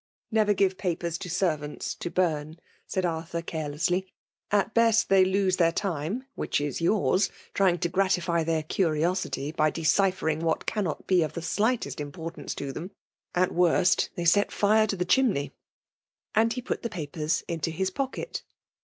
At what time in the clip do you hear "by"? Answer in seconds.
9.51-9.69